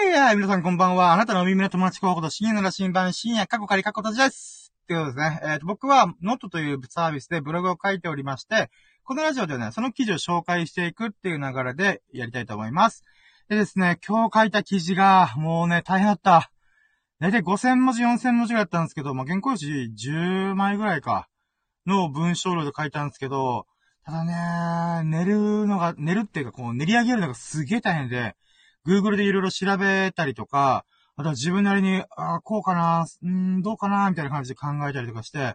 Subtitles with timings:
[0.00, 1.12] はいはい、皆さんこんばんは。
[1.12, 4.72] あなたのお耳の友達候補と深夜の羅針盤、深夜過去仮過去たちです。
[4.88, 5.40] ということですね。
[5.44, 8.70] えっ、と、僕は、ノートというサービスでブログを書いておりまして、
[9.04, 13.04] このラジオではね、その記事を紹介していくっていう流れでやりたいと思います。
[13.50, 16.50] でですね、今日書いた記事が、もうね、大変だった。
[17.20, 21.28] だいたい5000文字、4000文字ぐらいだったんですけど、まあ、原稿用紙10枚ぐらいか、
[21.86, 23.66] の文章量で書いたんですけど、
[24.06, 28.34] ただね、寝るのが、寝るっていうか、こう、練り上げるのがすげえ大変で、
[28.86, 30.84] Google でいろいろ調べたりとか、
[31.16, 35.54] あとは自分なりに、ああ、こうかな、うん、どうかな、みたいな感じで考えたりとかして、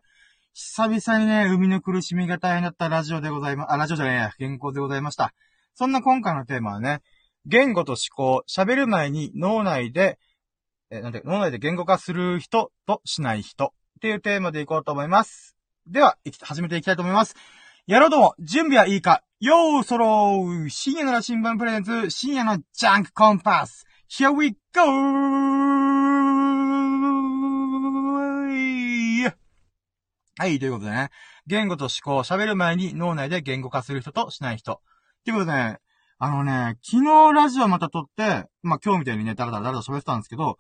[0.54, 5.34] 久々にね、生みの苦しみが大変だったラジオでございま、あ、ラジオじゃねえや、原稿でございました。
[5.74, 7.02] そんな今回のテーマはね、
[7.46, 10.18] 言語と思考、喋る前に脳内で、
[10.92, 15.56] え、なんて、脳内で言語化する人としない人っていうテーマでいこうと思います。
[15.88, 17.36] では、始めていきたいと思います。
[17.88, 24.82] やろうとも、準備はいいかよーそろー深夜の羅針盤プレゼンツ、深夜のジャンクコンパス !Here we go!
[30.38, 31.12] はい、ということでね。
[31.46, 34.82] 言語と思考、喋る前に脳内で言語化する人としない人。
[35.24, 35.78] ということでね、
[36.18, 40.58] あのね、昨日ラジオまた撮って、まあ、今日みたいにね、だらだらだらだら喋ってたんですけど、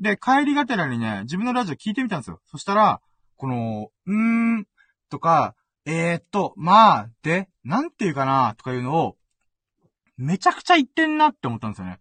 [0.00, 2.42] で、帰りがてらにね、自分のラジオ聞いてみたんですよ。
[2.44, 3.00] そしたら、
[3.36, 4.66] この、うーん、
[5.08, 5.54] とか、
[5.90, 9.16] えー、っと、まあ、で、なんていうかな、とかいうのを、
[10.18, 11.98] めちゃくちゃ言ってんなって思ったんですよね。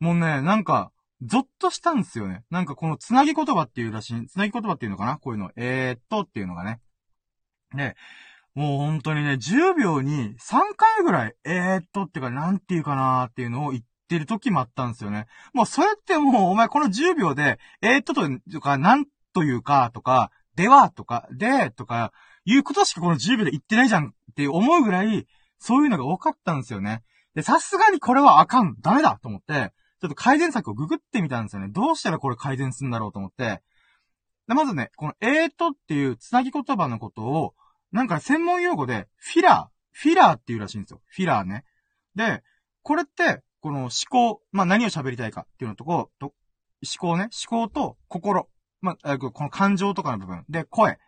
[0.00, 2.44] もうね、なんか、ゾッとしたんですよね。
[2.50, 5.18] なんかこのつなぎ言葉っていうらしい、つなぎ言葉っていうのかな？
[5.18, 5.50] こういうの。
[5.56, 6.80] えー、っとっていうのがね。
[7.74, 7.96] で、
[8.54, 15.26] もう本当にね、10秒に3回ぐらい、えー、っとっていうか、なんていうかなっていうのを言ってる時もあったんですよね。
[15.52, 22.12] もうそれってもう、お前この10秒で、えー、っととか、なんというか、とか、では、とか、で、とか、
[22.46, 25.26] いうことしかこの10秒で言ってないじゃんって思うぐらい、
[25.58, 27.02] そういうのが多かったんですよね。
[27.34, 31.68] で、さすがにこれはあかん、ダメだと思って、ちょっと改善策をググってみたんですよね。
[31.68, 33.62] どうしたらこれ改善するんだろうと思って。
[34.46, 37.54] でまずね、このえーとっていうつなぎ言葉のことを、
[37.90, 41.00] なんか専門用語で、フィラー、フィラーっていうらしいんですよ。
[41.06, 41.64] フィラーね。
[42.14, 42.42] で、
[42.82, 46.34] これって、この思考、まあ、何を喋りたいかっていうのとこ、と、思
[47.00, 48.48] 考ね、思考と心、
[48.80, 50.44] まあ、この感情とかの部分。
[50.48, 50.98] で、声。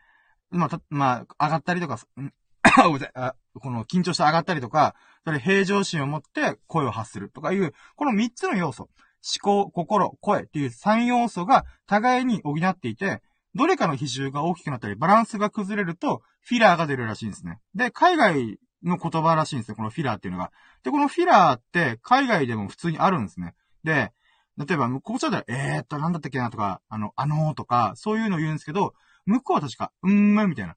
[0.50, 1.98] まあ、た、まあ、上がったりとか、
[3.60, 4.94] この緊張して上がったりとか、
[5.24, 8.88] それ平常心を持って声を発するとかいう、この3つの要素。
[9.20, 13.20] 思考、心、声っていう3要素が互いに補っていて、
[13.54, 17.58] どれかの比重が大きくなったり、バランスが崩れると、フィラーが出るらしいんですね。
[17.74, 20.52] で、海外の言葉らしいんですよ、このフィラーっていうのが。
[20.84, 23.54] で、このフィラーって海外でも普通にあるんですね。
[23.82, 24.12] で、
[24.56, 28.94] 例えば、こっちだったら、えーっと、なんだったっけなとか、あの、あのーとか、そういうのを言うんですけど、
[29.28, 30.76] 向こうは確か、うーん、みたいな。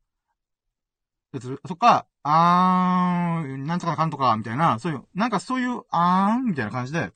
[1.67, 7.11] とか、あーん、なんとかかんとか、みたいな、そういう、なんかそういう、あーん、みたいな感じで、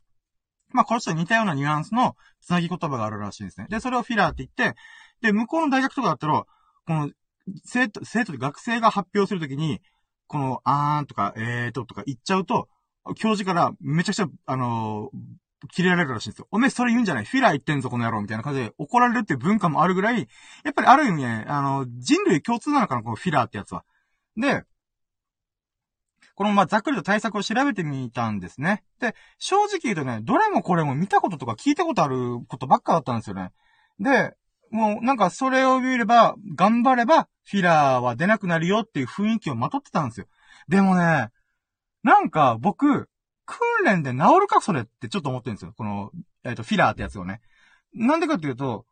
[0.73, 3.67] まあ、これと似たようなニュアンスのつなぎ言葉があるらしいんですね。
[3.69, 4.77] で、それをフィラーって言って、
[5.21, 6.45] で、向こうの大学とかだったら、
[6.87, 7.11] この、
[7.65, 9.81] 生徒、生徒で学生が発表するときに、
[10.27, 12.69] この、あーんとか、えーととか言っちゃうと、
[13.15, 15.17] 教授からめちゃくちゃ、あのー、
[15.71, 16.47] 切れられるらしいんですよ。
[16.51, 20.27] おめえそれ言うんじゃないフィラー言ってんぞ、この野郎みたいな感じで怒られるっていう文化もあるぐらい、
[20.63, 23.83] やっぱりある意味ね、あの、人類共通なのかな、このフィラーってやつは。
[24.37, 24.63] で、
[26.35, 28.83] このまあざっくりと対策を調べてみたんですね。
[28.99, 33.51] で、正直言うとね、どれもこれも見たこととか聞いたことあることばっかだったんですよね。
[33.99, 34.35] で、
[34.69, 40.27] もうなんかそれを見れば、頑張れば、フィラーは出なくなるよっていう雰囲気をまとってたんですよ。
[40.67, 41.29] でもね、
[42.03, 43.07] なんか僕、
[43.45, 45.73] 訓練で治るかそれってちょっと思ってるんですよ。
[45.77, 46.11] この、
[46.43, 47.41] えっ、と、フィラーってやつをね。
[47.93, 48.85] なんでかっていうと、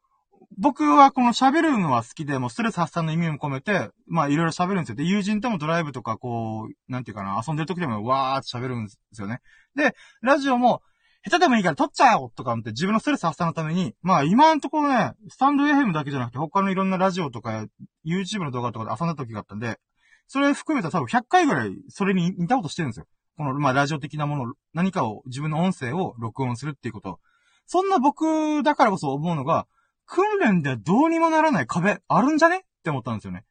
[0.58, 4.96] 僕はこの喋るのは好きで、もうストレス発散の意味も込めて、まあいろいろ喋るんですよ。
[4.96, 9.42] で、友人ともドライブとかこう、なんていうかな、遊んでる時でもわーって喋るんですよね。
[9.76, 10.82] で、ラジオも、
[11.26, 17.66] 下手でもいいから撮っちゃおうとか思って自分のストレス発散のために、まあ今のところね、スタンド FM だけじゃなくて他のいろんなラジオとか
[18.06, 19.80] YouTube の動画とかで遊んだ時があったんで、
[20.28, 23.06] それ含めた多分100回ぐらいそれに似たことしてるんですよ。
[23.38, 27.20] この、まあラジオ的なもの、何かを、自分の音声を録音するっていうこと。
[27.66, 29.68] そんな僕だからこそ思うのが、
[30.06, 32.58] 訓練ではどうにもならない壁あるんじゃね？
[32.58, 33.46] って思ったんですよね。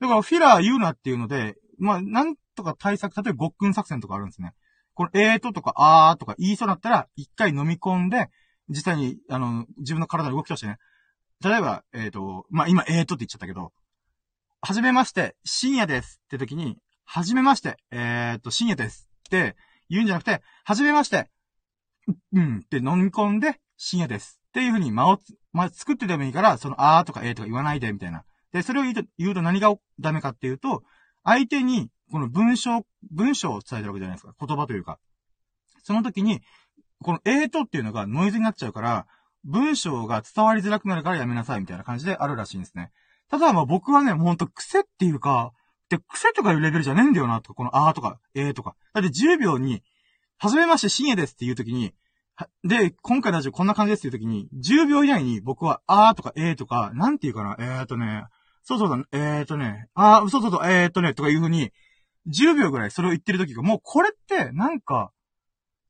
[0.00, 4.54] だからフィラー言うなっていうので、まあなんとか対策、例えばごっくん作戦とかあるんですね。
[4.94, 8.30] このえーととかあーとか言いそうだったら、一回飲み込んで、
[8.68, 10.78] 実際に、あの、自分の体の動きとしてね。
[11.42, 13.72] 例えば、えーと、まあ今えーとって言っちゃったけど、
[14.60, 19.07] はじめまして、深夜ですって時に、はじめまして、えーと、深夜です
[19.88, 21.30] 言うんじゃなくて、はじめまして、
[22.32, 28.24] うんって飲み込んで、深夜ですっていう風に間をつ、まあ、作ってでもいいから、そのあーとかえーとか言わないでみたいな。
[28.52, 30.82] で、それを言うと、言うと何がダメかっていうと、
[31.24, 34.34] 相手に、この文章、文章を伝えてるわけじゃないですか。
[34.46, 34.98] 言葉というか。
[35.82, 36.40] その時に、
[37.02, 39.06] このえーとっていうのがノイズになっちゃうから、
[39.44, 42.90] 文章が伝わりづらくなるからやめなさいみたいな感じであるらしいんですね。
[43.30, 45.52] ただま僕はね、ほんと癖っていうか、
[45.88, 48.76] で、癖とかいうレベルじゃねえんだよな、とか、このあーとか、えーとか。
[48.92, 49.82] だって10秒に、
[50.38, 51.94] はじめまして深夜ですっていう時に、
[52.62, 58.24] で、今回のラジオこんな感じですっていう時に、10秒以内に僕はあーとかえーとか、なんていうかな、えーとね、
[58.62, 61.72] そうそうだ、えーとね、あー、そうそうそう、えーとね、とかいう風に、
[62.28, 65.10] 10秒ぐらいそれを言ってる時が、もうこれって、なんか、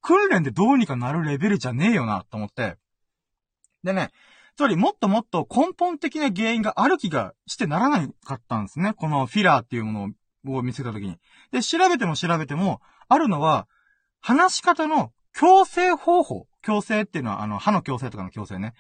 [0.01, 2.77] 訓練でどうにかなるレベルじゃねえよな、と思って。
[3.83, 4.11] でね、
[4.59, 8.93] つまりもっともっと根本的な原因がある気がしてならなかったんですね。
[8.93, 10.13] このフィラーっていうも
[10.45, 11.17] のを見つけた時に。
[11.53, 13.69] で、調べても調べても、あるのは、
[14.19, 16.49] 話し方の強制方法。
[16.61, 18.75] 強制っていうのは、あの、歯の強制とかの強制ね。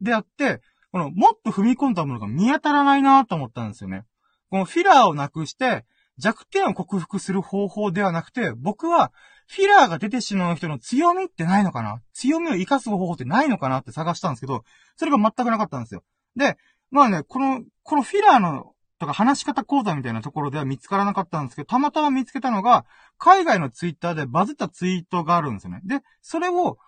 [0.00, 0.60] であって、
[0.92, 4.04] この、もっと踏み込んだものが見当たらないなと思ったんですよね。
[4.48, 5.84] このフィラーをなくして、
[6.18, 9.12] 弱点を克服する方法ではなくて、僕は、
[9.48, 12.00] フィラーが出てしまう人の強みってないのかな？
[12.12, 14.64] 強みを活かす方法ってないのかなって探したんですけど、
[14.96, 16.02] それが全くなかったんですよ。
[16.34, 16.56] で、
[16.90, 22.86] まあね、この、このフィラーの、とか話し方講座みたいなところでは見つからなかったんですけど、たまたま見つけたのが、
[23.18, 25.80] 海外のツイッターでバズったツイートがあるんですよね。
[25.84, 26.78] で、それを、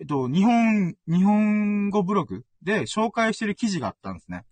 [0.00, 4.44] えっと、日本、日本語ブログで紹介してる記事があったんですね。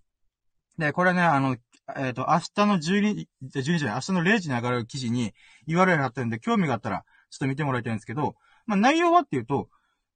[0.78, 1.56] で、これね、あの、
[1.94, 5.34] えっ、ー、と、明日の12、12時じゃない、明日の0時に上がる記事に
[5.68, 8.34] URL 貼ってるんで、興味があったら、ちょっと見てもらいたいんですけど、
[8.66, 9.68] まあ、内容はっていうと、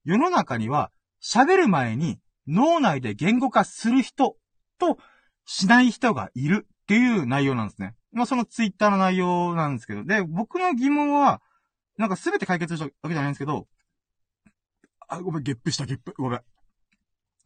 [0.05, 0.91] 世の中には、
[1.23, 2.19] 喋る前に
[2.49, 4.37] 脳内で言語化する人
[4.79, 4.99] と
[5.45, 7.95] しない人がいるっていう内容なんですね。
[8.13, 11.41] まあ、そのツイッターの内容なんですけど、で、僕の疑問は、
[11.97, 13.69] なんかすべて解決したわけじゃないんですけど、
[15.07, 16.15] あ、ごめん、ゲップした、ゲップ。
[16.17, 16.41] ごめん。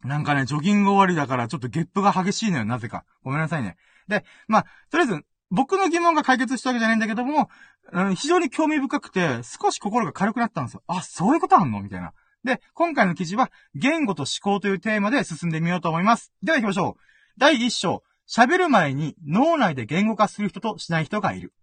[0.03, 3.05] なんかね、ジョギング終わりだからちょっとゲップが激しいのよ、なぜか。
[3.23, 3.77] ごめんなさいね。
[4.07, 7.49] で、まあ、とりあえず、僕の疑問が解決したわけじゃないんだけども、
[7.91, 10.83] うん、非常に興味深くて、少し心が軽くなったんですよ。
[10.87, 11.81] あ、そういうことあんの？
[11.81, 12.13] みたいな。
[12.43, 16.31] で、今回の記事は、言語と思考というテーマで進んでみようと思います。
[16.43, 17.01] では行きましょう。
[17.37, 21.53] 第1章、喋る前に脳内で言語化する人としない人がいる。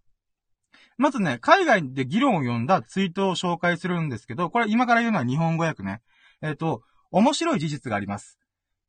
[0.97, 6.01] まずね、海外で議論を読んだツイートを紹介するんですけど、これ今から言うのは日本語訳ね。
[6.41, 6.83] えっ、ー、と、
[7.13, 8.39] 面白い事実があります。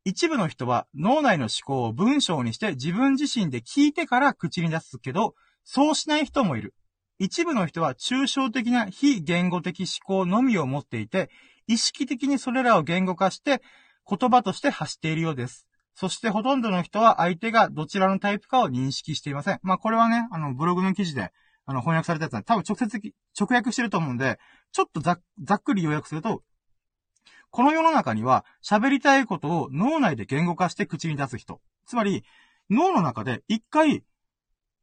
[0.07, 6.75] 一部の人は脳内の思考を文章にして自分自身で聞いてから口に出すけど、そうしない人もいる。
[7.19, 11.29] 一部の人は抽象的な非言語的思考のみを持っていて、
[11.67, 13.63] 意識的にそれらを言語化して
[14.09, 15.67] 言葉として発しているようです。
[15.95, 19.61] そしてほとんどの人は相手がどちらのタイプかを認識していません。
[19.63, 21.31] まあこれはね、あのブログの記事で
[21.67, 24.39] あの翻訳されたやつなんで、多分直接直訳してると思うんで、
[24.73, 25.19] ちょっとざ
[25.55, 26.43] っくり要約すると、
[27.55, 31.61] この世の中には喋りたいことを脳内で言語化して口に出す人。
[31.87, 32.25] つまり、
[32.69, 34.03] 脳の中で一回、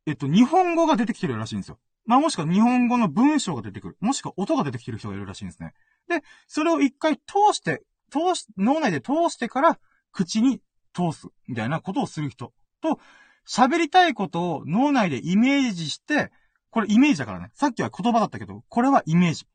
[0.06, 1.80] えっと、日本語が出てきてるらしいんですよ。
[2.06, 3.98] まあ、もしくは日本語の文章が出てくる。
[4.00, 5.74] もしくは音が出てきてる人がいるらしいんですね。
[6.08, 9.78] で、それを一回通して、通し、脳内で通してから
[10.14, 10.62] 口に
[10.94, 11.28] 通す。
[11.50, 13.02] みたいなことをする人と、
[13.46, 16.32] 喋りたいことを脳内でイメージして、
[16.70, 17.50] これイメージだからね。
[17.54, 19.46] さっきは言葉だったけど、これはイメージ。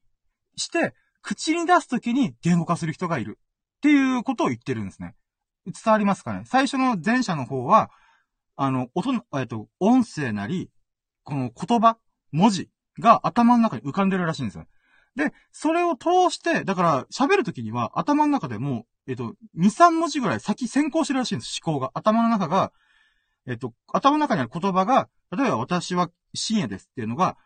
[0.56, 0.94] して、
[1.26, 3.40] 口に出すときに言語化する人がいる。
[3.78, 5.16] っていうことを言ってるんですね。
[5.66, 6.44] 伝わりますかね？
[6.46, 7.90] 最初の前者の方は、
[8.54, 10.70] あの、音、えっと、音声なり、
[11.24, 11.98] この言葉、
[12.30, 12.70] 文字
[13.00, 14.66] が頭の中に浮かんでるらしいんですよ。
[15.16, 21.90] で、それを通して、だから喋るときには頭の中でもう、えっと、2、3文字ぐらい先先行してるらしいんです、思考が。
[21.94, 22.72] 頭の中が、
[23.48, 27.36] えっと、頭の中にある言葉が、例えば私は深夜ですっていうのが、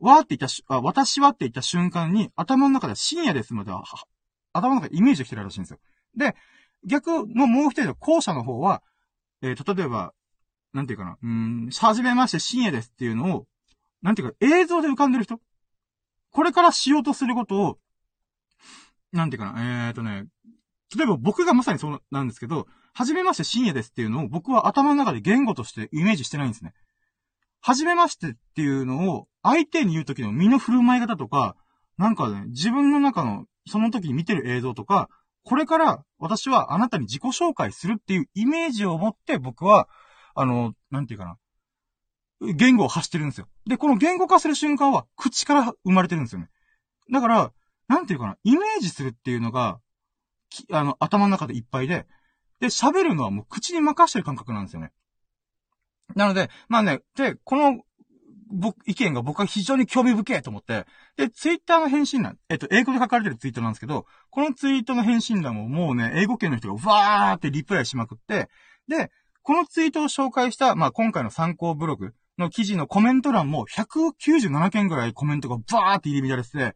[0.00, 3.84] わーって言ったしあ、私はって言った瞬間に、頭の中で深夜ですまでは、
[4.52, 5.78] 頭の中でイメージしてるらしいんですよ。
[6.16, 6.34] で、
[6.84, 8.82] 逆のもう一人の後者の方は、
[9.42, 10.12] えー、例えば、
[10.72, 13.46] なんていうかな、うん、はじめまして深夜ですっていうのを、
[14.02, 15.40] なんていうか、映像で浮かんでる人
[16.30, 17.78] これからしようとすることを、
[19.12, 20.26] なんていうかな、えーとね、
[20.94, 26.74] 例えば僕がまさにそうなんですけど、はじめまして深夜ですっていうのを僕は頭の中で言語としてイメージしてないんですね。
[27.66, 31.56] はじめましてっていうのを相手に言う時の身の振る舞い方とか、
[31.98, 35.08] なんかね、自分の中の、その時に見てる映像とか、
[35.42, 39.88] これから私はあなたに自己紹介するっていうイメージを持って僕は、
[40.36, 41.24] あの、なんていうか
[42.40, 42.54] な。
[42.54, 43.48] 言語を発してるんですよ。
[43.66, 46.48] で、この言語化する瞬間は口から生まれてるんですよね。
[47.10, 47.52] だから、
[47.88, 49.80] なんていうかな、イメージするっていうのが、
[50.70, 52.06] あの、頭の中でいっぱいで、
[52.60, 54.92] で、喋るのはもう口に任してる感覚なんですよね。
[56.14, 57.82] なので、まあね、で、この
[58.50, 60.86] 僕、意見が僕は非常に興味深いと思って、
[61.16, 68.48] で、ツイッターの返信欄、えっと、英語で書かれてるツイートなんですけど、このツイートの返信欄ももうね、英語圏の人がわーってリプライしまくって、
[68.88, 69.10] で、
[69.42, 76.74] このツイートを紹介した、まあ、今回の参考ブログの記事のコメント欄も197件ぐらいコメントがバーって入り乱れてて、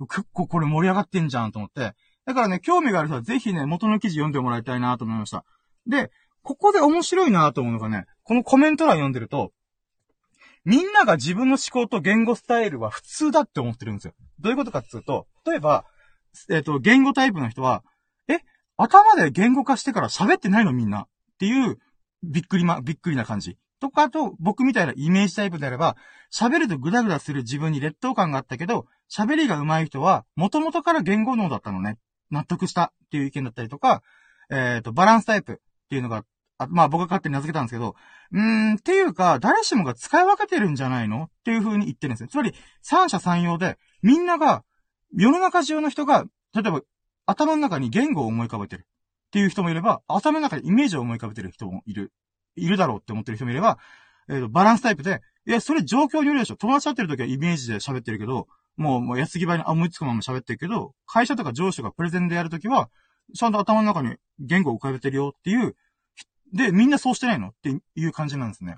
[0.00, 1.94] 結構これ盛り上がってんじゃんと思って、
[2.26, 5.44] だからね、興味がある人はぜひね、元の記事読んでもらいたいなと思いました。
[5.86, 6.10] で、
[6.42, 9.52] ここで面白いなと思うのがね、このコメント欄読んでると、
[10.62, 14.12] みんなが自分の思考と言語スタイルは普通だって思ってるんですよ。
[14.38, 15.86] どういうことかっていうと、例えば、
[16.50, 17.82] えっ、ー、と、言語タイプの人は、
[18.28, 18.40] え、
[18.76, 20.74] 頭で言語化してから喋ってないの？
[20.74, 21.06] みんなっ
[21.38, 21.78] ていう、
[22.22, 23.56] びっくりま、びっくりな感じ。
[23.80, 25.96] とかあと、僕みたいなイメージタイプであれば、
[26.30, 31.96] 喋るとグダグダする自分に劣等感があったけど、喋りが上手い人は、元々から言語能だったのね。
[32.30, 34.02] 納得したっていう意見だったりとか、
[34.50, 35.56] えっ、ー、と、バランスタイプっ
[35.88, 36.26] ていうのが、
[36.58, 37.94] あまあ僕が勝手に名付けたんですけど、
[38.32, 41.24] うーん、っていうか、誰しもが使い分けてるんじゃないの？
[41.24, 42.28] っていう風に言ってるんですよ。
[42.28, 44.64] つまり、三者三様で、みんなが、
[45.14, 46.24] 世の中中の人が、
[46.54, 46.82] 例えば、
[47.26, 48.86] 頭の中に言語を思い浮かべてる
[49.28, 52.12] っていう人もいれば、頭の中にイメージを思い浮かべてる人もいる。
[52.56, 53.78] いるだろうって思ってる人もいれば、
[54.28, 56.56] えっ、ー、と、バランスタイプで、いや、それ状況によるでしょ。
[56.56, 62.90] 友達会ってる時はイメージで喋ってるけど、もう、もう、安ぎ場に思いつくまま喋ってるけど、会社とか上司がプレゼンでやるときは、
[63.34, 65.76] ちゃんと頭の中に言語を浮かべてるよっていう、
[66.52, 67.48] で、みんなそうしてないの？
[67.48, 68.76] っていう感じなんですね。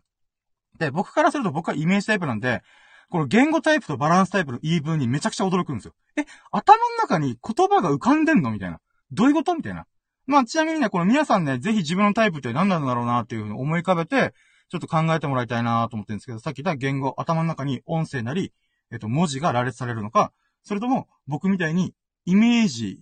[0.78, 2.62] で、僕からすると僕はイメージタイプなんで、
[3.10, 5.94] この言語タイプとバランスタイプの言い分にめちゃくちゃ驚くんですよ。
[6.16, 8.50] え、頭の中に言葉が浮かんでんの？
[8.50, 8.80] みたいな。
[9.12, 9.54] どういうこと？
[9.54, 9.86] みたいな。
[10.26, 14.32] まあ、ちなみにね、この皆さんね、ぜひ自分のタイプって何なんだろうなっていうふうに思い浮かべて、
[14.68, 18.52] ちょっと考えてもらいたいなと思ってるんですけど、さっき言った言語、頭の中に音声なり、
[18.92, 21.94] えっと、文字が羅列されるのか、それとも、僕みたいに、
[22.26, 23.00] イメージ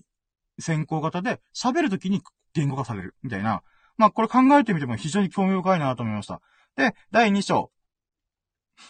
[0.59, 2.23] 先行型で、喋るときに
[2.55, 3.63] 言語化される、みたいな。
[3.99, 6.41] まあ、これ考えてみても非常に興味深いなと思いました。
[6.77, 7.71] で、第2章。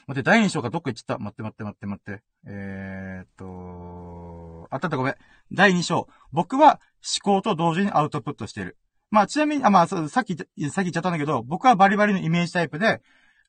[0.07, 1.19] 待って、第2章がどっか行っちゃった。
[1.19, 2.23] 待って待って待って待って。
[2.47, 5.15] えー、っと、あったったごめん。
[5.50, 6.09] 第2章。
[6.31, 6.81] 僕は
[7.25, 8.77] 思考と同時にアウトプットしている。
[9.11, 13.00] まあ、ちなみに、あ、まあ、さっき、さっき言っちゃったんだけど、僕はバリバリのイメージタイプで、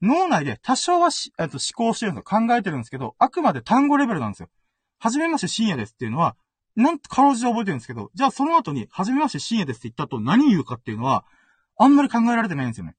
[0.02, 2.40] 脳内で多少はし、えっと、思考してるんですよ。
[2.48, 4.50] 考えてるんですけど、あくまで単語レベルなんですよ。
[5.00, 6.38] はじめまして深夜ですっていうのは、
[6.76, 11.26] なんとかろうじて覚えてるんですけど、じゃあその後に、はじめまして深夜ですって言った後何言うかっていうのは、
[11.80, 12.96] あんまり考えられてないんですよね。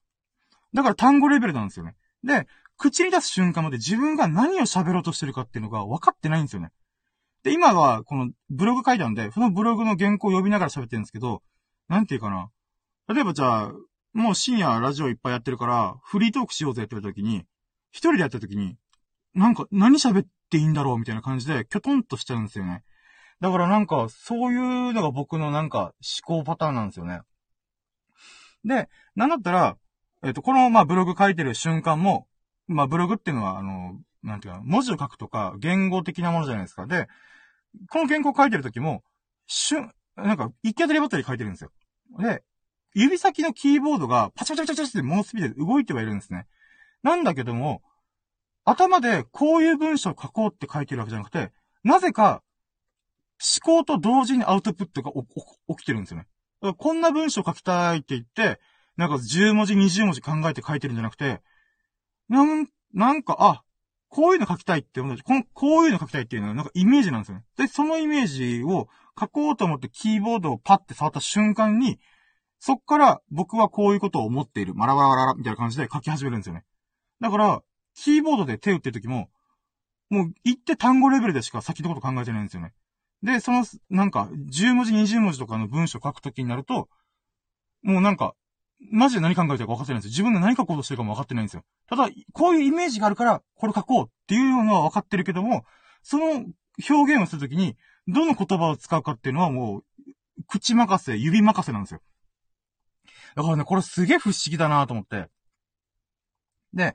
[0.75, 1.95] だから単語レベルなんですよね。
[2.25, 6.71] で、口に出す瞬間まで自分が何を喋ろうとしてるかっていうのが分かってないんですよね。
[7.43, 11.43] で、今は、このブログ書いたんで、そのブログの原稿を読みながら喋ってるんですけど、
[11.89, 12.51] なんていうかな。
[13.09, 13.73] 例えばじゃあ、
[14.13, 17.45] もう深夜ラジオいっぱいやってるから、フリートークしようぜって言った時に、
[17.91, 18.77] 一人でやった時に、
[19.35, 22.83] なんか何喋っていいんだろうみたいな感じで、きょとんとしちゃうんですよね。
[23.41, 25.93] だからなんか、そういうのが僕のなんか
[26.27, 27.21] 思考パターンなんですよね。
[28.65, 29.77] で、なんだったら、
[30.23, 32.27] えっ、と、この、まあ、ブログ書いてる瞬間も、
[32.67, 36.87] まあ、ブログっていうのは、あの、なんていうか、文字を書くとか、言語的なものじゃないですか。
[36.87, 37.09] で、
[37.89, 39.03] この原稿書いてる時も、
[39.47, 41.71] 瞬、なんか、一気当たりばったり書いてるんですよ。
[42.19, 42.43] で、
[42.95, 46.47] 指先のキーボードがパチャパチパチパチって猛スピードで動いてはいるんですね。
[47.03, 47.83] なんだけども、
[48.65, 51.53] 頭でこういう文章を書こうって書いてるわけじゃなくて、
[51.83, 52.43] なぜか、
[53.65, 55.13] 思考と同時にアウトプットが
[55.69, 56.27] 起きてるんですよね。
[56.61, 58.61] こんな文章書きたいって言って、
[58.97, 61.41] なんか10文字、20文字考えて書いてるんじゃなくて、
[62.29, 63.63] なん、なんか、あ、
[64.09, 65.17] こういうの書きたいって思う。
[65.25, 67.45] この、こういうの書きたいっていうのはなんかイメージなんですよね。
[67.57, 68.89] で、そのイメージを
[69.19, 71.99] 書こうと思ってキーボードをパッて触った瞬間に、
[72.59, 74.75] そっから僕はこういうことを思っている。
[74.75, 76.65] マラマラマラみたいな感じで書き始めるんですよね。
[77.21, 77.63] だから、
[77.95, 79.31] キーボードで手打ってる時も、
[80.11, 82.73] もう言って単語レベルでしか先のこと考えてないんですよね。
[83.23, 86.89] で、その、なんか、10文字、20文字とかの文章を書くときになると、
[87.83, 88.35] もうなんか、
[88.91, 90.11] マジで何考えてるか分かってないんですよ。
[90.11, 91.63] 自分が何書こうとしてるかも分かってないんですよ。
[91.87, 95.65] ただ、こういうイメージがあるから、これ書こうっていうのは分かってるけども、
[96.03, 96.47] その
[96.89, 97.77] 表現をするときに、
[98.09, 99.85] どの言葉を使うかっていうのはもう、
[100.47, 102.01] 口任せ、指任せなんですよ。
[103.37, 105.29] だからね、これすげえ不思議だなと思って。
[106.73, 106.95] で、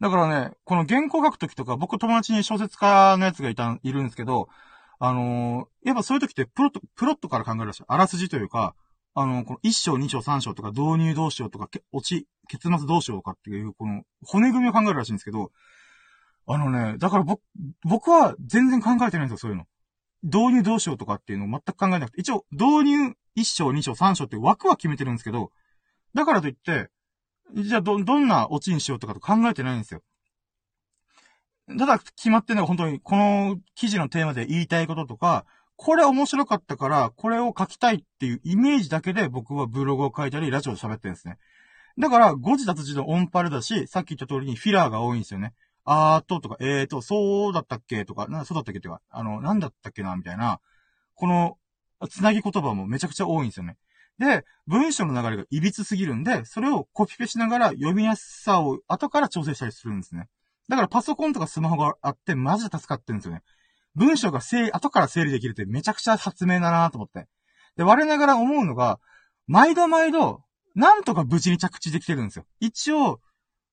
[0.00, 4.48] だからね、この原稿書くときとか、僕友達に小説家のやつがいた、いるんですけど、
[4.98, 7.84] あのー、やっぱそういう時ってプロット、プロットから考えるらしい。
[7.86, 8.74] あらすじというか、
[9.14, 15.50] あのー、この1章、2章、3章とか導入どうしようとか、落ち、結末どうしようかっていう、この骨組みを考えるらしいんですけど、
[16.46, 17.40] あのね、だから僕、
[17.84, 19.66] 僕は全然考えてないんですよ、そういうの。
[20.22, 25.50] 導入どうしようとかっていうのを全く考えなくて、一応、導入1章、2章、3章って枠は決めてるんですけど、
[26.14, 26.90] だからといって、
[27.54, 30.02] じゃあど、どんなオチにしようとかと考えてないんですよ。
[31.66, 41.38] ただ決まってるのは本当にこの記事のテーマで言いたいこととか、これ面白かったから、これを書きたいっていうイメージだけで僕はブログを書いたり、ラジオを喋ってるんですね。
[41.98, 45.52] だから、誤字脱字のオンパルだし、さっき言った通りにフィラーが多いんですよね。
[45.84, 50.60] あーととか、えーと、そうだったっけとか、な、そうだったっけとか、あの、なんだったっけなみたいな、
[51.14, 51.56] この、
[52.08, 53.76] つなぎ言葉もめちゃくちゃ多いんですよね。
[54.18, 60.28] で、文章の流れが歪すぎるんで、それをコピペしながら読みやすさを後から調整したりするんですね。
[60.68, 63.42] だからパソコンとかスマホがあって、マジで助かってるんですよね。
[63.94, 67.26] 文章が整理、後から整理できるってめちゃくちゃ発明だなと思って。
[67.76, 68.98] で、我ながら思うのが、
[69.46, 70.42] 毎度毎度、
[70.74, 72.46] なんとか無事に着地できてるんですよ。
[72.60, 73.20] 一応、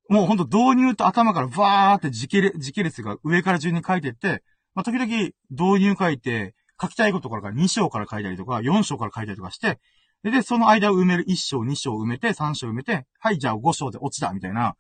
[0.10, 4.44] もうほんと導入と頭からバーって時系列、時系列が上から順に書いてって、
[4.76, 5.06] まあ、時々
[5.50, 9.80] 導入書いて、書きたいことから2章から書いたりとか、4章から書いたりとかして、
[10.24, 14.76] で、その間を埋める1章、2章埋めて、3章埋めて、はい、じゃあ5章で落ちた、みたいな。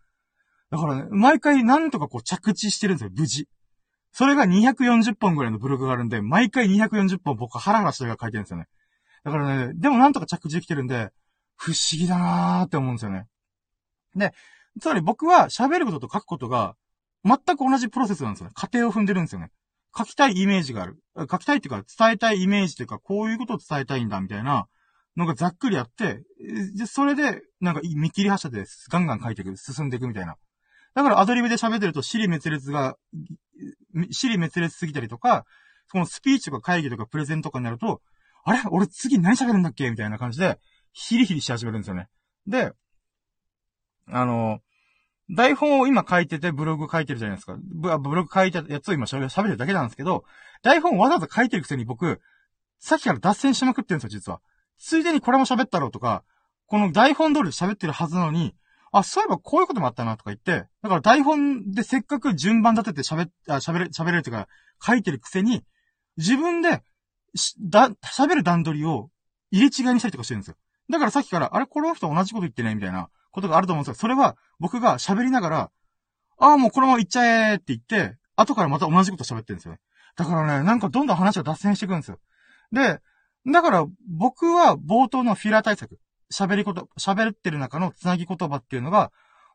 [0.71, 3.47] だからね、毎回なんとかこう着地してるんですよ、無事。
[4.13, 8.67] それが240本ぐらいのブログがあるんで、毎回240本僕ハラハラしてるが書いてるんですよね。
[9.23, 11.11] だからね、でもなんとか着地できてるんで、
[11.55, 13.27] 不思議だなーって思うんですよね。
[14.15, 14.33] で、
[14.79, 16.75] つまり僕は喋ることと書くことが、
[17.23, 18.53] 全く同じプロセスなんですよね。
[18.55, 19.51] 過程を踏んでるんですよね。
[19.95, 20.97] 書きたいイメージがある。
[21.29, 24.67] 書きたいっていうか、伝えたいイメージっていうか、こういうことを伝えたいんだ、みたいな
[25.17, 26.23] のがざっくりあって、
[26.77, 30.37] で、それで、なんか見切り発車でガンガン書いていく、進んでいくみたいな。
[30.93, 32.97] だからアドリブで喋ってると、尻滅裂が、
[34.11, 35.45] 尻滅裂すぎたりとか、
[35.87, 38.01] そのスピーチとか会議とかプレゼントとかになると、
[38.43, 38.59] あれ？
[38.71, 39.89] 俺次何喋るんだっけ？
[39.89, 40.59] みたいな感じで、
[40.93, 42.07] ヒリヒリし始めるんですよね。
[42.47, 42.71] で、
[44.07, 44.59] あの、
[45.29, 47.55] 台本を今書いててブログ書いてるじゃないですか。
[47.59, 50.25] ブログ書いたやつを今喋るだけなんですけど、
[50.61, 52.19] 台本わざわざ書いてるくせに僕、
[52.79, 54.41] さっきから脱線しまくってるんですよ、実は。
[54.77, 56.23] ついでにこれも喋ったろうとか、
[56.65, 58.55] この台本通り喋ってるはずなのに、
[58.91, 64.47] あ、そういえばこういうこともあったなとか言って、だから台本でせっかく順番立てて喋、あ喋れ、喋れるというか、
[64.85, 65.63] 書いてるくせに、
[66.17, 66.83] 自分で、
[67.61, 69.09] だ、喋る段取りを
[69.51, 70.55] 入れ違いにしたりとかしてるんですよ。
[70.89, 73.95] だからさっきから、あれ、この人同じこと言ってねみたいなことがあると思うんですよ。
[73.95, 75.71] それは、僕が喋りながら、
[76.37, 79.79] ああ、もうこのまま行っちゃえって言って、後からまた同じこと喋ってるんですよね。
[80.17, 82.19] だからね、なんかどんどん話が脱線していくんですよ。
[82.71, 82.99] で、
[83.45, 85.99] だから僕は冒頭のフィラー対策、
[86.31, 89.11] 喋りこと、喋ってる中のつなぎ言葉っていうのが、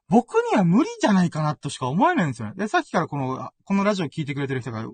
[0.08, 2.54] 僕には無理じゃないかなとしか思えないんですよね。
[2.56, 4.84] で、さっきからこの、このラジオ聞いてくれてる人が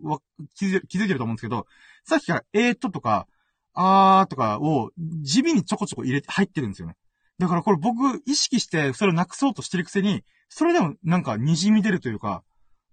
[0.56, 1.66] 気づ気づいてると思うんですけど、
[2.04, 3.26] さっきからえーっととか、
[3.74, 4.90] あーとかを
[5.22, 6.96] 地味にちょこちょこ入れて、入ってるんですよね。
[7.38, 12.42] だからこれ僕意識してそれをなくそうとしてるくせに、それでもなんか滲み出るというか、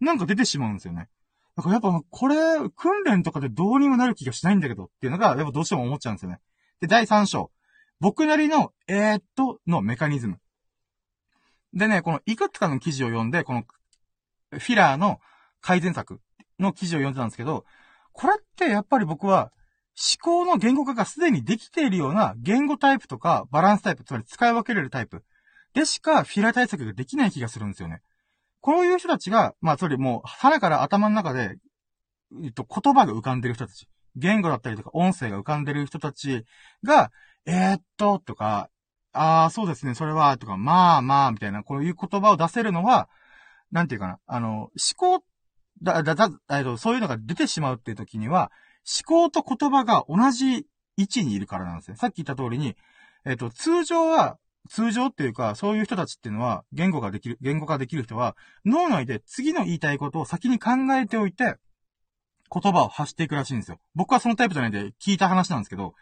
[0.01, 1.07] なんか出てしまうんですよね。
[1.55, 2.35] だからやっぱこれ、
[2.75, 6.39] 訓練とかでどうにもなる気がしないんだけどっていうのが、やっぱどうしても思っちゃうんですよね。
[6.79, 7.51] で、第3章。
[7.99, 10.39] 僕なりの、えー、っと、のメカニズム。
[11.73, 13.63] でね、このいくつかの記事を読んで、この、
[14.51, 15.19] フィラーの
[15.61, 16.19] 改善策
[16.59, 17.65] の記事を読んでたんですけど、
[18.13, 19.51] これってやっぱり僕は、
[20.21, 25.23] 思考の言語化がすでにできているような言語タイプとかバランスタイプ、つまり使い分けれるタイプ
[25.73, 28.01] でしかフィラー対策ができない気がするんですよね。
[28.61, 31.57] こういう人たちが、まあ、それもう、腹から頭の中で、
[32.43, 33.87] えっと、言葉が浮かんでる人たち。
[34.15, 36.45] 言語だったりとか音声が浮かんでる人たち
[36.83, 37.11] が、
[37.49, 38.69] えー、っと、とか、
[39.11, 43.09] ああ、そうですね、それは、とか、まあまあ、みたいな、こういう言葉を出せるのは、
[43.71, 45.23] なんていうかな、あの、思考、
[45.81, 48.51] だ、だ、だ、えっと、そういうのが出てしまうっていう時には、
[49.07, 51.97] 思考と言葉が同じ位置にいるからなんですね。
[51.97, 52.75] さっき言った通りに、
[53.25, 54.37] えっと、通常は、
[54.69, 61.55] 通常っていうか、そういう人たちっていうのは、言語ができる、言語化できる人は、脳内で次の言いたいことを先に考えておいて、
[62.51, 63.79] 言葉を発していくらしいんですよ。
[63.95, 65.93] 僕はそのタイプじゃないんで聞いた話なんですけど、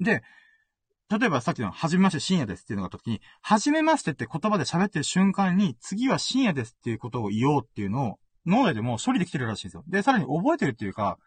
[0.00, 0.22] で、
[1.08, 9.84] 例えばさっきの、はじめまして深夜ですっていうのがあった時に、はじめましてって言葉で喋ってる瞬間に、次は深夜ですっていうことを言おうっていうのを、脳内でも処理できてるらしいんですよ。
[9.88, 11.18] で、さらに覚えてるっていうか、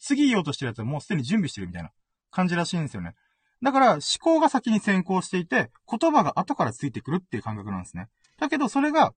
[0.00, 1.90] 次言おうとしてるやつはもうすでに準備してるみたいな
[2.30, 3.14] 感じらしいんですよね。
[3.62, 8.08] だから、思考が先に先行していて、言葉が後からついてくるっていう感覚なんですね。
[8.38, 9.14] だけど、それが、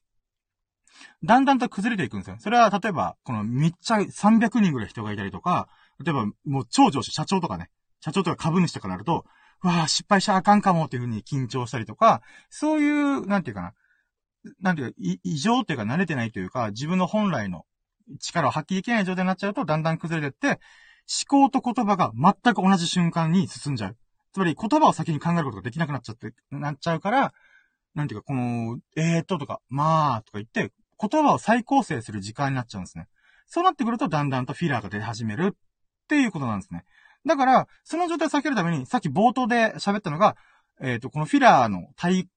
[1.24, 2.38] だんだんと崩れていくんですよ。
[2.40, 5.70] それは、例えば、このめっちゃ300人ぐらい人がいたりとか、
[6.04, 9.26] 例えば、もう超上司、社長とかね、社長とか株主とかなると、
[9.62, 13.74] わあ、失敗しちゃあかんかもっていうふうに緊張したりとか、そういう、なんていうかな、
[14.60, 17.66] なんていうか、異常っていうか慣れてないというか、自分の本来の
[18.20, 20.60] 力を発揮できない状態になっちゃうと、だんだん崩れてって、
[21.30, 23.98] 思考と言葉が全く同じ瞬間に進んじゃう。
[24.34, 27.34] つまり言葉を先に考えることができなくなっちゃって、なっちゃうから、
[27.94, 33.08] なんていうか、この、えーととか、まあとか言って、言葉を再構成する時間になっちゃうんですね。
[33.48, 35.56] そうなってくると、だんだんとフィラーが出始めるっ
[36.08, 36.86] ていうことなんですね。
[37.26, 40.36] だから、その状態を避けるために、さっき冒頭で喋ったのが、
[40.82, 42.28] えっ、ー、と、このフィラーの対、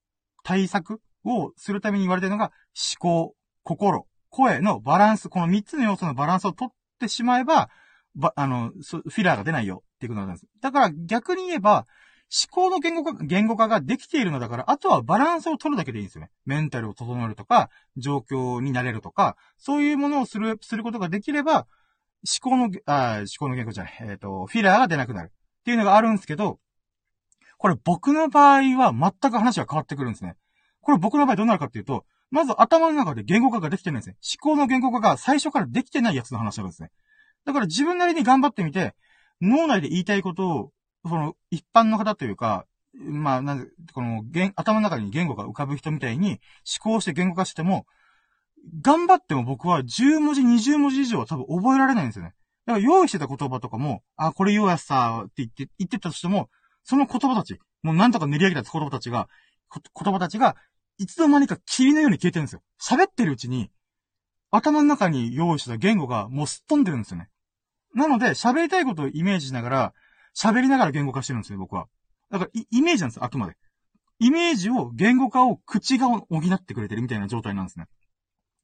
[0.43, 2.51] 対策をするために言われてるのが、
[2.99, 7.69] 思考、心、声のバランス、この3つの要素のバランスを取ってしまえば、
[8.15, 10.45] ば、あの、フィラーが出ないよっていうことなんです。
[10.61, 11.85] だから逆に言えば、
[12.31, 16.31] 思考の言語化、言語化ができているのだから、あとはバランスを取るだけでいいんですよね。
[16.45, 21.67] メンタルを整えるとか、状況になれるとか、そういうものをする、することができれば、
[22.25, 25.27] 思考の、あ思考の言語じゃない、えっ、ー、と、フィラーが出なくなる。
[25.27, 26.59] っていうのがあるんですけど、
[27.57, 30.35] これ僕の場合は全く話が変わってくるんですね。
[30.81, 34.17] これ僕の場合どうなるかっていうと、まず頭の中で言語化ができてないんですね。
[34.43, 36.91] 思考の言語化が最初からできてないやつの話なんですね。
[37.45, 38.93] だから自分なりに頑張ってみて、
[39.41, 40.71] 脳内で言いたいことを
[41.07, 44.23] その、一般の方というか、まあ、なんで、この、
[44.55, 46.39] 頭の中に言語が浮かぶ人みたいに
[46.83, 47.85] 思考して言語化しても、
[48.81, 52.33] 頑張っても僕は10文字、20文字以上は多分覚えられないんですよね。
[52.65, 56.49] だから用意してた言葉とかも、あ、これ言うやつさ、って言って、言ってたとしても、
[56.83, 59.29] その言葉たち、もうなんとか練り上げた言葉たちが、
[59.71, 60.55] 言葉たちが、
[60.97, 62.61] いつの間にか霧のように消えてるんですよ。
[62.81, 63.69] 喋ってるうちに、
[64.49, 67.29] 頭の中に用意した言語がもうすっ飛んでるんですよね。
[67.93, 69.93] なので、喋りたいことをイメージしながら、
[70.35, 71.87] 喋りながら言語化してるんですよ、僕は。
[72.31, 73.55] だから、イメージなんですよ、あくまで。
[74.19, 77.87] イメージを、言語化を口が補ってくれてるみたいな状態なんですね。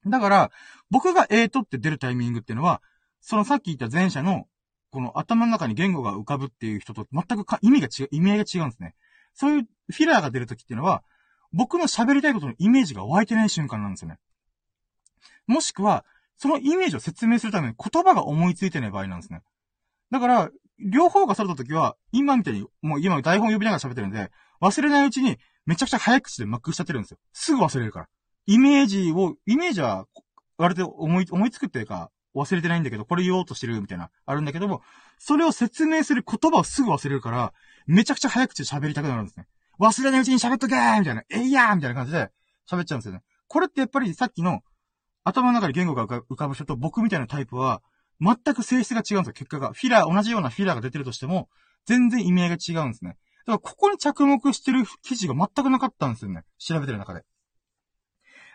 [0.05, 0.51] だから、
[0.89, 2.81] 僕がえーとって出るタイミングっていうのは、
[3.21, 4.47] そのさっき言った前者の、
[4.89, 8.95] この頭の中に言語が浮かぶっていう人と全く意味が違う、意味合いが違うんですね。
[9.33, 11.03] そういうフィラーが出るときっていうのは、
[11.53, 14.17] 僕の喋りたいことのイメージが湧いてない瞬間なんですよね。
[15.47, 16.05] もしくは、
[16.37, 19.41] そのイメージを説明するために言葉が思いついてない場合なんですね。
[20.09, 27.17] だから、両方が揃った時は、今みたいに、もう今台本呼びながら喋ってるんで、忘れないうちに、めちゃくちゃ早口でまくしちゃってるんですよ。
[27.33, 28.09] すぐ忘れるから。
[28.45, 30.07] イメージを、イメージは、
[30.57, 34.81] 割と思い、思いつくっていうか、忘れてないんだけど、これ言おうとしてるみたいな、あるんだけども、
[35.17, 37.53] それを説明する言葉をすぐ忘れるから、
[37.87, 39.47] めちゃくちゃ早口で喋りたくなるんですね。
[39.79, 42.29] 忘れないうちに喋っとけーみたいな、えいやーみたいな感じで
[42.69, 43.21] 喋っちゃうんですよね。
[43.47, 44.61] これってやっぱりさっきの
[45.23, 47.81] 頭の中で言語が浮かぶ人と僕みたいなタイプは、
[48.19, 49.73] 全く性質が違うんですよ、結果が。
[49.73, 51.49] フィラー、同じようなフィラーが出てるとしても、
[51.85, 53.17] 全然意味合いが違うんですね。
[53.45, 56.43] だからここに着目してる記事が全くなかったんですよね。
[56.59, 57.23] 調べてる中で。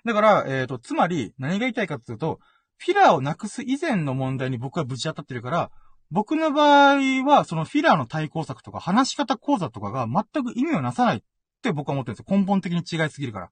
[0.07, 2.39] だから、えっ、ー、と、つまり、何が言いたいかっていうと、
[2.79, 5.71] フィラーをなくす以前の問題に僕はぶち当たってるから、
[6.11, 11.23] 僕の場合は、そのフィラーの対抗策とか話し方講座とかが全く意味をなさないっ
[11.63, 12.39] て僕は思ってるんですよ。
[12.39, 13.51] 根本的に違いすぎるから。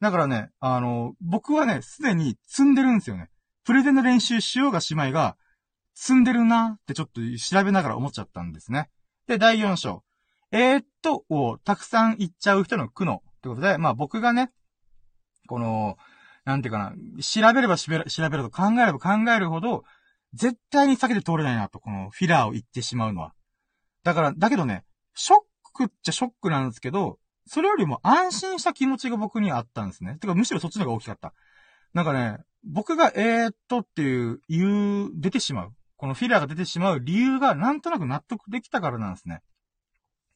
[0.00, 3.28] だからね、あの、僕はね、すでに積んでるんですよね。
[3.64, 5.36] プレゼンの練習しようが姉妹が、
[5.94, 8.90] 積んでるなってちょっと調べながら思っちゃったんですね。
[9.26, 10.02] で、第4章。
[10.50, 14.50] えー、っと、をたくさん言っちゃう人の苦悩ってことで、まあ僕がね、
[15.46, 15.96] この、
[16.44, 19.84] なんていうかな、調べれば調べると考えれば考えるほど、
[20.34, 23.32] 絶対に避けて通れないなと、このフィラーを言ってしまうのは。
[24.02, 25.38] だから、だけどね、ショッ
[25.72, 30.16] クっちゃショックなんですけど、それよりも安心した気持ちが僕にあったんですね。
[30.18, 31.34] てか、むしろそっちの方が大きかった。
[31.92, 35.72] なんかね、僕がえーっとっていう、言う、出てしまう。
[35.96, 39.40] このフィラーが出てしまう理由がなんとなく納得できたからなんですね。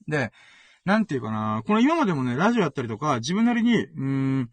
[0.07, 0.33] で、
[0.85, 4.03] なんていうかな、この今までもね、ラジオやったりとか、自分なりに、うー
[4.41, 4.51] ん、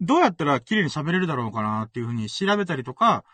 [0.00, 3.24] どうやったら綺麗に喋れるだろうかなっていうふうに調べたりとか、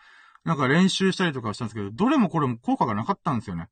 [0.43, 3.69] なんか練習したりとかしたんですけど、どれもこれも効果がなかったんですよね。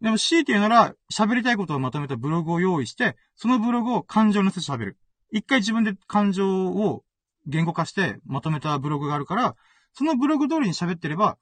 [0.00, 4.98] でも強いて言うなら、喋りたいことをまとめたブログを用意して、そのブログを感情のせて喋る。
[5.32, 7.02] 一回自分で感情を
[7.46, 9.56] 言語化してまとめたブログがあるから、
[9.92, 11.36] そのブログ通りに喋ってれば、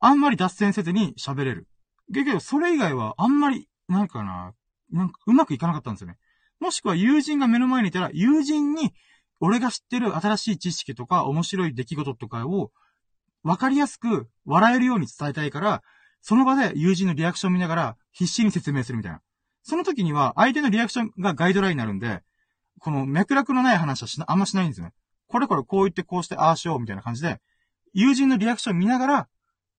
[0.00, 1.68] あんまり脱線せずに喋れる。
[2.10, 4.52] だけど、それ以外はあんまり、なんかな、
[4.90, 6.18] なんかうまくいかなかったんですよね。
[6.58, 8.92] もしくは友人が目の前にいたら、友人に
[9.44, 12.70] 俺が知ってる新しい知識とか面白い出来事とかを
[13.42, 15.82] 分かりやすく笑えるように伝えたいから、
[16.20, 19.20] その場で友人のリアクションを見ながら必死に説明するみたいな。
[19.64, 22.20] その時には相手のリアクションがガイドラインになるんで、
[22.78, 24.92] この脈絡のない話はしな、あんましないんですよね。
[25.26, 27.40] これこれこう言ってこうしてああしようみたいな感じで、
[27.94, 29.28] 友人のリアクションを見ながら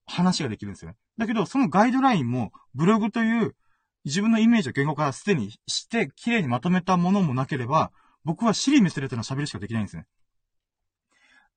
[0.06, 0.98] 話ができるんですよね。
[1.18, 3.56] だけど、そのガイドラインもブログという
[4.04, 10.06] 自分のイメージを言語化すでにして綺麗にまとめたものもなければ、僕は尻見せれての喋りしかできないんですね。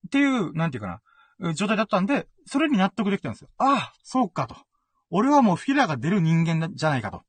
[0.06, 1.00] っていう、なんていうか
[1.40, 3.50] な、状態だったんで、それに納得できたんですよ。
[3.58, 4.56] ああ、そうかと。
[5.10, 7.18] 俺はもうフィラーが出る人間じゃないかと。
[7.18, 7.20] っ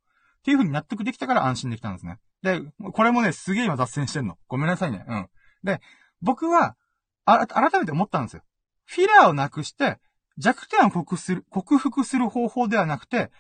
[0.44, 2.20] ていう風に納得できたから安心できたんですね。
[2.42, 2.62] で、
[2.94, 4.38] これもね、すげえ今脱線してんの。
[4.48, 5.04] ごめんなさいね。
[5.08, 5.28] うん。
[5.64, 5.82] で、
[6.22, 6.76] 僕は、
[7.26, 8.44] あ、改めて思ったんですよ。
[8.86, 10.00] フィラーをなくして、
[10.38, 13.32] 弱点を克服する、克服する方法ではなくて、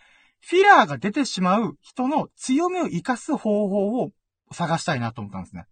[0.42, 4.12] フィラーが出てしまう人の強みを活かす方法を
[4.52, 5.68] 探したいなと思ったんですね。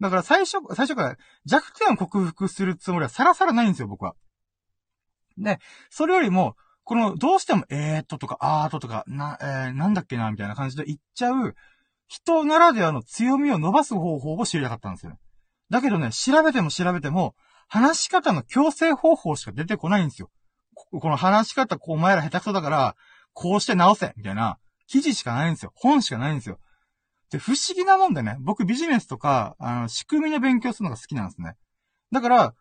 [0.00, 4.14] だから最初、最初から弱点を克服するつもりはさらさらないんですよ、僕は。
[5.38, 5.58] で、
[5.90, 11.54] それよりも、この、どうしても、えーっととか、あーととか、な、えー、なんだっけな、みたいな感じで言っちゃう、
[12.06, 15.18] 人ならではの強みを伸ばす方法を知りたかったんですよ。
[15.68, 17.34] だけどね、調べても調べても、
[17.68, 20.30] 話し方の強制方法しか出てこないんですよ。
[20.74, 22.96] この話し方、こう、お前ら下手くそだから、
[23.32, 25.72] こうして直せみたいな、記事しかないんですよ。
[25.74, 26.60] 本しかないんですよ。
[27.30, 31.56] で、不思議なもんでね、僕ビジネスとか、あの、仕組みの勉強するのが好きなんですね。
[32.12, 32.54] だから、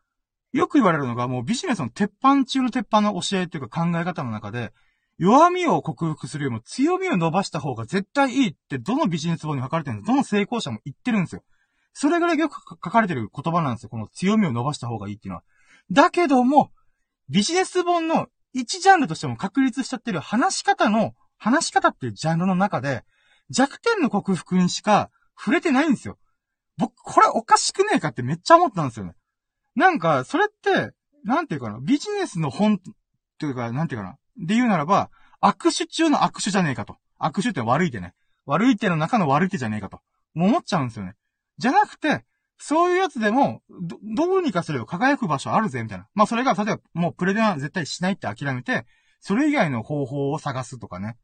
[0.53, 4.71] よく言われるのが、もうビジネスの鉄板中の鉄板の教えっていうか考え方の中で、
[5.17, 11.43] 弱みを克服するよりも強みを伸ばした方が絶対いいってどのビジネス本に書かれてるんですどの成功者も言ってるんですよ。
[11.93, 13.89] それぐらいよく書かれてる言葉なんですよ。
[13.89, 15.43] この強みを伸ばした方がいいっていうのは。
[15.91, 16.71] だけども、
[17.29, 23.03] ビジネス本の一ジャンルとしても確立しちゃってる話し方の話し方っていうジャンルの中で、
[23.49, 26.17] 弱点の克服にしか触れてないんですよ。
[26.77, 29.13] 僕、これおかしくねえかってめっちゃ思ったんですよね。
[29.75, 32.79] なんか、それって、なんていうかな、ビジネスの本、
[33.37, 35.09] というか、なんていうかな、で言うならば、
[35.41, 36.97] 握手中の握手じゃねえかと。
[37.19, 38.13] 握手って悪い手ね。
[38.45, 40.01] 悪い手の中の悪い手じゃねえかと。
[40.35, 41.15] 思っちゃうんですよね。
[41.57, 42.25] じゃなくて、
[42.57, 46.07] そういうやつでも、ど、どうにかすれば輝く場所あるぜ、みたいな。
[46.13, 48.85] まあ、それが、例えば、もうプレゼンは絶対しないって諦めて、
[49.19, 51.17] それ以外の方法を探すとかね。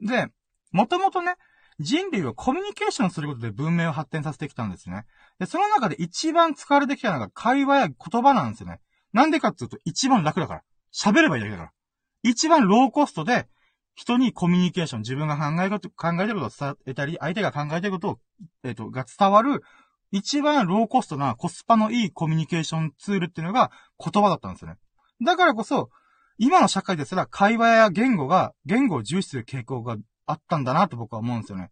[0.00, 0.28] で、
[0.72, 1.34] もともとね、
[1.78, 5.04] 人類はコミュニケーションすることで文明を発展させてきたんですね。
[5.38, 8.80] で、その中で一番使われてきたのが会話や言葉なんですよね。
[9.12, 10.62] なんでかっていうと、一番楽だから。
[10.94, 11.72] 喋ればいいだけだから。
[12.22, 13.48] 一番ローコストで、
[13.94, 18.18] 人にコミュニケーション、自分が考えること、考えてることを伝えたり、相手が考えてることを、
[18.64, 19.62] えっ、ー、と、が伝わる、
[20.12, 24.76] 一番ローコストなコスパのいいコミュニケーションツールっていうのが言葉だったんですよね。
[25.24, 25.90] だからこそ、
[26.38, 31.70] 今の社会ですら会話や言語が、言語を重視する傾向があったんだなと僕は思うんですよね。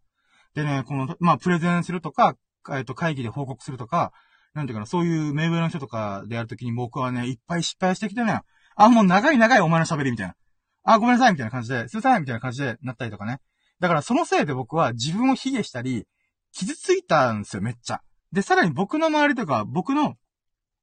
[0.53, 2.35] でね、この、まあ、プレゼンするとか、
[2.71, 4.11] えっ、と、会議で報告するとか、
[4.53, 8.41] なんていうかな、そういう目上の人とかでやるときに僕はね、いっぱい失敗してきてね、
[8.75, 10.35] あ、もう長い長いお前の喋りみたいな。
[10.83, 13.39] あ、ごめんなさいみたいな感じで、すいませんみたいな感じでなったりとかね。
[13.79, 16.05] だからそのせいで僕は自分を卑下したり、
[16.51, 18.01] 傷ついたんですよ、めっちゃ。
[18.31, 20.15] で、さらに僕の周りとか、僕の、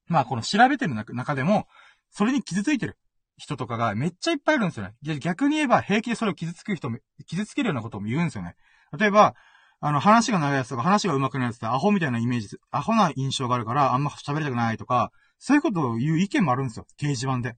[0.07, 1.67] まあこの調べてる中でも、
[2.11, 2.97] それに傷ついてる
[3.39, 5.19] 人とかがめっちゃいっぱいいるんですよね。
[5.21, 8.57] 逆に言えば平気でそれを傷つく人も、傷つけるようなことも言うんですよね。
[8.99, 9.35] 例えば、
[9.81, 16.87] あの、話が長いやつとか話が上手くないやつってアホみたいなイメージ、アホな印象があるからあんま喋りたくないとか、そういうことを言う意見もあるんですよ。
[17.01, 17.57] 掲示板で。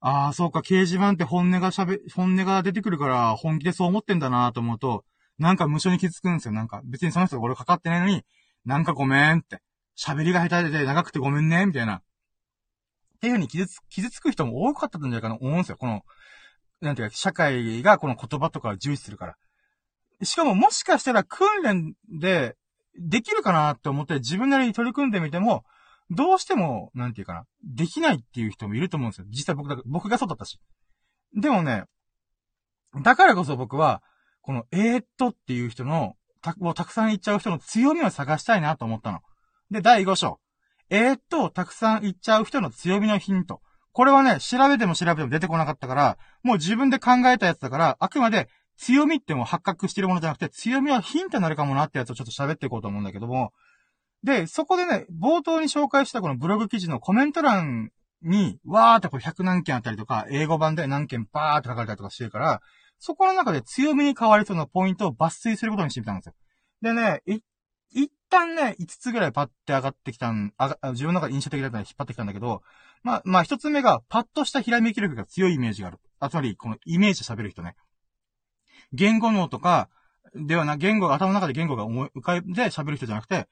[0.00, 5.04] ああ、そうか、掲示板って本音が喋、本音が出てくるから本気でそう思ってんだなと思うと、
[5.38, 6.52] なんか無償に気づくんですよ。
[6.52, 8.24] なんか、別にその人が俺かかってないのに、
[8.64, 9.60] なんかごめんって。
[9.96, 12.02] 喋りが下手で長くてごめんね、みたいな。
[13.22, 15.76] っていう風に傷つ、傷つく人も多かったんじゃないかなと思うんですよ。
[15.76, 16.02] この、
[16.80, 19.36] なんていうか、社会がこの言葉とかを重視するから。
[20.24, 22.56] しかももしかしたら訓練で
[22.98, 25.62] できるかなって思って自分なりに取り組んでみても、
[26.10, 29.26] どうしても、なんていうかな、できないっていう人もいると思うんですよ。
[29.28, 30.58] 実際僕だ、僕がそうだったし。
[31.32, 31.84] でもね、
[33.04, 34.02] だからこそ僕は、
[34.40, 39.20] この、えー、っとっていう人の、た、をたくさん言っちゃう人の強みを探したいなと思ったの。
[39.70, 40.41] で、第5章。
[40.94, 43.62] えー、っと、たくさん言っちゃう人の強みのヒント。
[43.92, 53.54] これはね、調べても調べても出てこなかったから、もう自分で考えたやつだから、あくまで強みっても発覚してるものじゃなくて、強みはヒントになるかもなってやつをちょっと喋っていこうと思うんだけども、
[54.22, 62.60] で、そこでね、冒頭に紹介したこのブログ記事のコメント欄に、わーってこう100何件あったりとか、英語版で何件バーって書かれたりとかしてるから、
[62.98, 66.34] そこの中で強みに変わりそうなポイントを抜粋することにしてみたんですよ。
[66.82, 67.40] でね、い、
[67.94, 72.62] 一旦ね、5つぐらいパッて上がってきたん、あ自分の中で印象的だったので引っ張ってきたんだけど、
[73.02, 75.98] まあ、まあ一つ目が、パッとしたひらめき力が強いイメージがある。
[76.20, 77.74] あ、つまり、このイメージで喋る人ね。
[78.92, 79.88] 言語脳とか、
[80.34, 83.48] ではな、言語、頭の中で言語が思い浮かべて喋る人じゃなくて、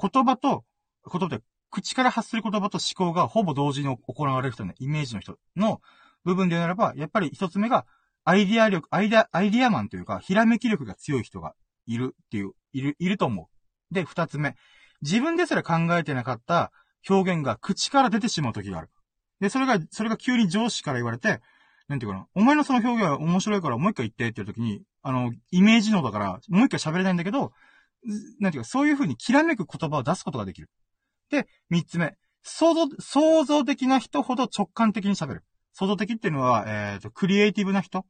[0.00, 0.64] 言葉と、
[1.10, 5.80] 言葉で、口から発する言葉と思考がほぼ同時に行われる人ね、イメージの人の
[6.24, 7.86] 部分でならば、やっぱり一つ目が、
[8.24, 11.54] アイディア力、アイデア、アイディアマンというか、ひらめき力が強い人が
[11.86, 13.53] いるっていう、いる、いると思う。
[13.94, 14.56] で、二つ目。
[15.00, 16.70] 自分ですら考えてなかった
[17.08, 18.90] 表現が口から出てしまう時がある。
[19.40, 21.40] で、それが、それが急に上司から言われて、
[21.88, 27.52] なんていうかな、お前のその表現は面白いからもう一回言ってっていう時に、あの、イメージ脳だから、もう一回喋れないんだけど、
[28.40, 30.70] なんていうか、そういう風にきらめく言葉を出すことができる。
[31.30, 32.16] で、三つ目。
[32.42, 35.44] 想像、想像的な人ほど直感的に喋る。
[35.72, 38.04] 想像的っていうのは、えっ、ー、と、クリエイティブな人っ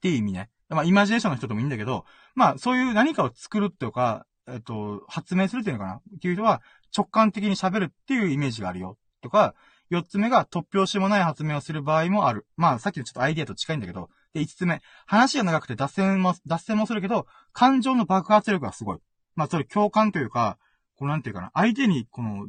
[0.00, 0.50] ていう意味ね。
[0.68, 5.94] まあ、イマジネーションの人でもいいんだけど、まあ、そういう何かを作るっていうか、えっ、と、発明するっていうのかな？
[5.96, 6.62] っていう人は、
[6.96, 8.96] 直感的に喋るっていうイメージがあるよ。
[9.20, 9.54] とか、
[9.90, 12.46] 四つ目が突拍子もない発明をする場合もある。
[12.56, 14.80] まあ、さっきのちょっとアイディアと近いんだけど、で、五つ目。
[15.06, 18.98] 話が長くて脱線も、脱線もするけど、感情の爆発力がすごい。
[19.34, 20.58] まあ、それ共感というか、
[20.96, 22.46] こうなんていうかな、相手にこの、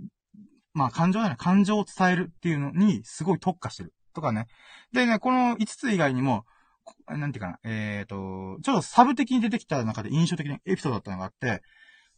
[0.73, 3.93] まあ、感情じゃない、感情を伝えるっていうのにすごい特化してる。
[4.13, 4.47] とかね。
[4.91, 6.45] でね、この五つ以外にも、
[7.07, 11.61] なんていうかな、えっ、ー、と、ちょっとサブ的に出てきた中で印象的なエピソードだったのがあって、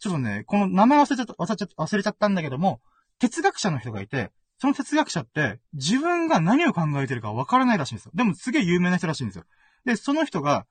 [0.01, 2.81] ちょっとね、この名前忘れちゃった、忘れちゃった、忘れちゃったんだけども、
[3.19, 8.11] 哲学者の人がいて、その哲学者って自分が何を考えてるかわからないらしいんですよ。
[8.15, 9.45] でもすげえ有名な人らしいんですよ。
[9.85, 10.65] で、その人が、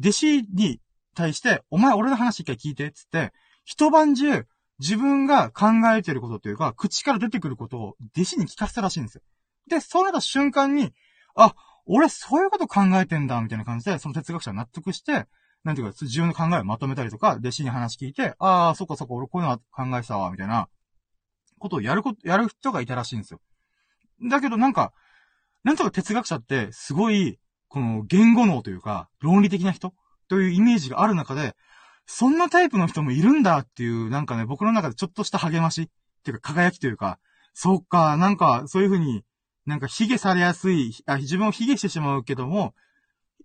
[0.00, 0.80] 弟子に
[1.14, 3.32] 対して、お前俺の話一回聞いて、っつって、
[3.64, 4.46] 一晩中、
[4.80, 5.66] 自分が考
[5.96, 9.22] えてることというか、口から出てくることを弟子に聞かせたらしいんですよ。
[9.68, 10.92] で、そうなった瞬間に、
[11.36, 11.54] あ、
[11.86, 15.26] 俺そういうこと考えてんだ、みたいな感じで、その哲学者は納得して、
[15.64, 20.68] なんていうか、自分の考えをまとめたりとか、弟子に話聞いて、ああ、そっかそっか、俺こういうのは考えてたわ、みたいな、
[21.58, 23.40] ことをやること、やる人がいたらしいんですよ。
[24.28, 24.92] だけどなんか、
[25.64, 29.94] なんとか哲学者って、すごい、この言語能というか、論理的な人
[30.28, 31.54] というイメージがある中で、
[32.06, 35.88] そんなタイプの人もいるんだっていう、なんかね、僕の中でちょっとした励ましっ
[36.24, 37.18] ていうか輝きというか、
[37.54, 39.24] そっか、なんか、そういうふうに、
[39.66, 42.74] なんか、卑下されやすいあ、自分を卑下してしまうけども、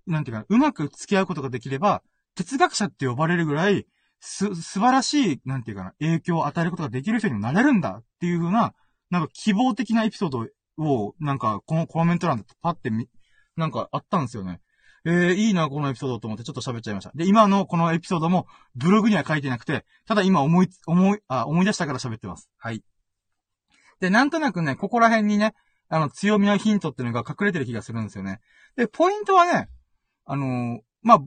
[0.07, 2.01] なんていうか、うまく付き合うことができれば、
[2.35, 3.85] 哲学者って呼ばれるぐらい、
[4.19, 8.73] す、素晴らしい、なんていうかな、影響を与えることができる人にもなれるんだっていうふうな、
[9.09, 10.47] なんか希望的なエピソード
[10.83, 13.07] を、なんか、このコメント欄でパってみ、
[13.55, 14.61] なんかあったんですよね。
[15.05, 17.11] えー、いいな、このエピソードと思ってちょっと喋っちゃいました。
[17.15, 22.49] で、今のこのエピソードも、ブログには書いてなくて、ただ今思い、思い、あ、思い出したから喋ってます。
[22.57, 22.83] はい。
[23.99, 25.53] で、なんとなくね、ここら辺にね、
[25.89, 28.41] あの、強みのヒントっていうのが隠れてる気がするんですよね。
[28.75, 29.69] で、ポイントはね、
[30.27, 31.19] あの、まあ、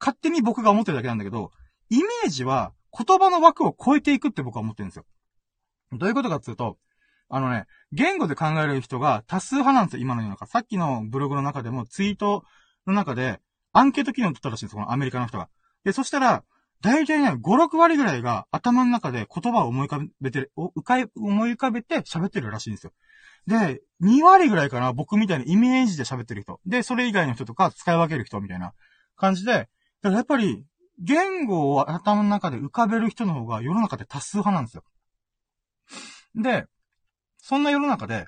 [0.00, 1.50] 勝手に僕が思ってるだけなんだけど、
[1.90, 5.04] イメージは言葉の枠を超えていくって僕は思ってるんですよ。
[5.92, 6.78] どういうことかっていうと、
[7.28, 10.46] あのね、言語で考える人が多数派なんですよ、今の世の中。
[10.46, 12.44] さっきのブログの中でもツイート
[12.86, 13.40] の中で、
[13.72, 15.48] アンケート機能を取ったらしいんですよ、このアメリカの人が。
[15.84, 16.44] で、そしたら、
[16.80, 22.92] 大体ね、5、6割ぐらいが頭の中で言葉を思い浮かべて、思い浮かべて喋ってるらしいんですよ。
[23.46, 26.60] で、2割ぐらいかな、僕みたいなイメージで喋ってる人。
[26.66, 28.72] で、それ以外の人とか使い分ける人みたいな
[29.16, 29.68] 感じで、だか
[30.02, 30.64] らやっぱり、
[31.00, 34.84] 言語を頭の中で浮かべる人の方が世の中で多数派なんですよ。
[36.34, 36.66] で、
[37.38, 38.26] そんな世の中で、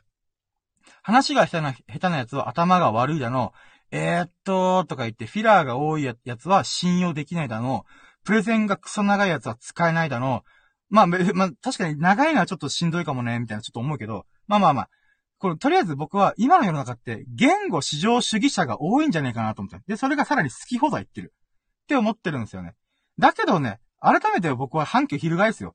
[1.02, 3.52] 話が下手な、下手なやつは頭が悪いだの、
[3.90, 7.84] えー、っと、とか言ってフィラーが多いやつは信用できないだの、
[8.24, 10.44] プレゼンがクソ長いやつは使えないだの、
[10.88, 14.90] まあ、まあ、確かに長いのはちょっとしんどいかもね、みたいなちょっと思うけど、まあまあまあ、
[15.40, 19.82] これ、とりあえず僕は今の世の中って言語至上主義者が多いんじゃないかなと思って。
[19.88, 21.32] で、それがさらに好き放題言ってる。
[21.84, 22.74] って思ってるんですよね。
[23.18, 25.74] だけどね、改めて僕は反響翻すよ。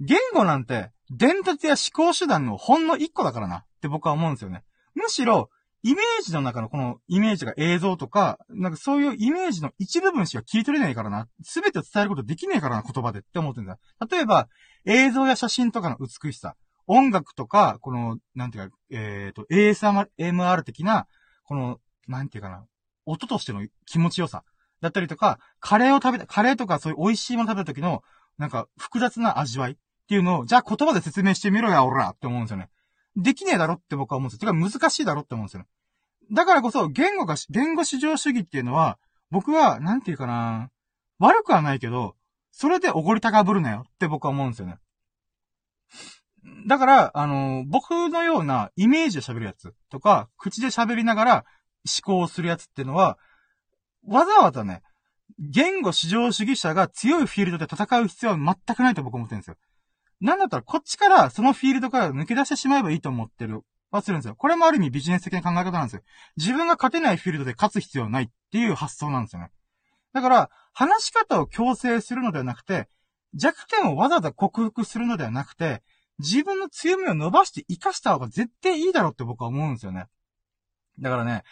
[0.00, 4.64] 言語なんて、伝達や思考手段のほんの一個だからなって僕は思うんですよね。
[4.94, 5.50] むしろ、
[5.82, 11.28] イメージの中のこのイメージが映像とか、なんかそういうイメージの一部分しか切り取れないからな。
[11.42, 13.78] すべてを伝えることできねえからな、言葉でって思ってるんだ。
[14.10, 14.48] 例えば、
[14.86, 16.54] 映像や写真とかの美しさ。
[16.86, 21.06] 音楽とか、この、なんていうか、えっ、ー、と、ASMR 的な、
[21.44, 22.66] この、なんていうかな、
[23.06, 24.44] 音としての気持ちよさ。
[24.80, 28.02] だったりとか、カレーを食べた、カレーとかそういう美味しいもの食べた時の、
[28.38, 29.76] なんか、複雑な味わいっ
[30.08, 32.68] ていうのを、じゃあ言葉で説明してみろや、おらって思うんですよね。
[33.16, 34.52] できねえだろって僕は思うんですよ。
[34.52, 35.68] てか難しいだろって思うんですよね。
[36.32, 38.98] だからこそ、言語が、言語至上主義っていうのは、
[39.30, 40.70] 僕は、なんていうかな、
[41.18, 42.16] 悪くはないけど、
[42.50, 44.78] それでおごり高ぶるなよって僕は思うんですよね。
[46.66, 51.44] だから、あの、僕のようなイメージで喋るやつとか、口で喋りながら
[51.86, 53.18] 思考をするやつってのは、
[54.06, 54.82] わざわざね、
[55.38, 59.56] 言語至上主義者が強いフィールドで戦う必要は全くないと僕思ってるんですよ。
[60.20, 64.36] なんだったらこっちからそのフィールドから抜け出してしまえばいいと思ってるはするんですよ。
[64.36, 66.02] これもある意味ビジネス的な考え方なんですよ。
[66.36, 69.50] 自分が勝てないフィールドで勝つ必要はないっていう発想なんですよね。
[70.12, 72.88] だから、話し方を強制するのではなくて、
[73.34, 75.82] 弱点をわざわざ克服するのではなくて、
[76.22, 80.06] 自分の強みを伸ばして活かした方が絶対いいだろうって僕は思うんですよね。
[81.00, 81.42] だからね、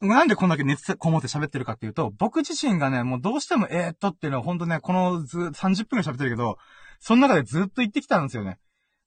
[0.00, 6.58] なんでこんだけ熱こもって喋ってるかっていうと、僕自身がね、もうどうしてもえー、っとっていうのはほんとね、このず、30分ぐらい喋ってるけど、
[7.00, 8.58] その中でずっと言ってきたんですよね。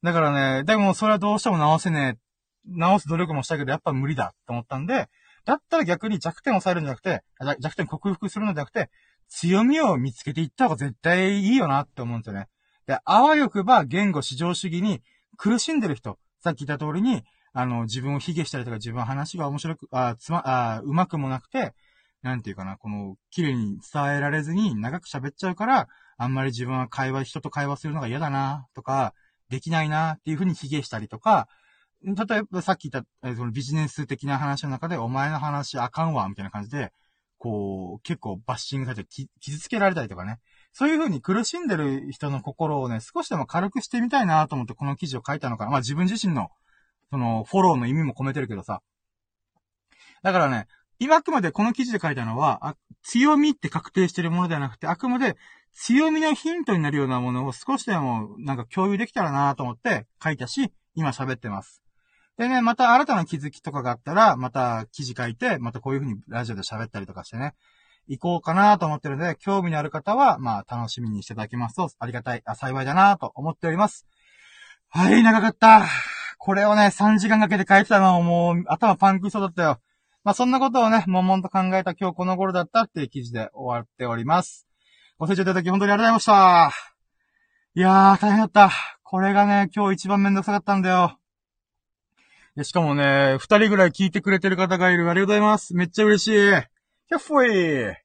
[0.04, 2.26] だからね、でもそれはどうしても直せねえ。
[2.68, 5.08] 直す努力もしたけど、やっぱ無理だと思ったんで、
[5.46, 7.24] だったら逆に弱点を抑えるんじゃなくて、
[7.60, 8.90] 弱点克服するのではなくて、
[9.30, 12.48] 強みを見つけていった方が絶対いいよなって思うんですよね。
[12.88, 15.02] で、あわよくば言語至上主義に
[15.38, 21.74] 苦しんでる人、さっき言った通りに、あの、自分を卑下したりとか、自分話が面白く、あ、つま、あ、うまくもなくて、
[22.22, 29.14] なんていうかな、この、綺麗に伝えられずに長く喋っちゃうから、あんまり自分は会話、人と会話するのが嫌だな、とか、
[29.50, 31.48] できないな、っていうふうに卑下したりとか、
[32.04, 36.92] 例えばさっき言った、そのビジネス的な話の中で、お前の話あかんわ、みたいな感じで、
[37.38, 40.40] こう、結構バッシングされて傷つけられたりとかね。
[40.78, 45.72] そういう風に苦しんでる人の心をね、少しでも軽くしてみたいなと思ってこの記事を書いたのかな。
[45.72, 46.50] まあ自分自身の、
[47.10, 48.82] その、フォローの意味も込めてるけどさ。
[50.22, 50.68] だからね、
[51.00, 55.38] 今あくまでこの記事で書いたのは、あ強みって確定してるものではなくて、あくまで
[55.72, 61.84] 強みのヒントになるようなものを少しでもなんか共有できたらなと思って書いたし、今喋ってます。
[62.38, 67.54] でね、また新たな気づきとかがあったら、また記事書いて、またこういう風にラジオで喋ったりとかしてね、
[68.08, 74.06] 行こうかなと思ってるので、興味のある方は、まあ、楽しみにしていただきますと、ありがたい、あ幸いだなと思っております。
[74.90, 75.86] はい、長かった。
[76.38, 79.80] これをね、3時間かけて書いてたのはもう、頭パンクしそうだったよ。
[80.24, 84.68] まあ、そんなことをね、悶々と考えた今日この頃だったっていう記事で終わっております。
[85.18, 86.96] ご清聴いただき本当にありがとうございました。
[87.76, 88.72] いやー、大変だった。
[89.04, 91.18] これがね、今日一番めんどくさかったんだよ。
[92.56, 95.10] でしかもね、二人ぐらい聞いてくれてる方がいる。
[95.10, 95.76] ありがとうございます。
[95.76, 96.75] めっちゃ嬉しい。
[97.08, 97.96] キャッフォイ